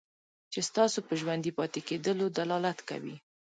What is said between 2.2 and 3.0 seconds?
دلالت